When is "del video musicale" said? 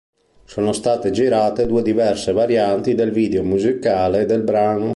2.95-4.25